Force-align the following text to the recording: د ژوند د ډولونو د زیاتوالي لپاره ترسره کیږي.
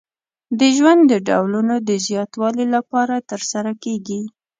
د 0.59 0.61
ژوند 0.75 1.01
د 1.07 1.13
ډولونو 1.27 1.75
د 1.89 1.91
زیاتوالي 2.07 2.65
لپاره 2.75 3.15
ترسره 3.29 3.71
کیږي. 3.83 4.21